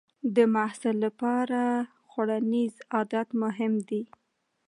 د 0.35 0.37
محصل 0.53 0.95
لپاره 1.05 1.59
خوړنیز 2.09 2.73
عادت 2.93 3.27
مهم 3.43 3.73
دی. 3.89 4.03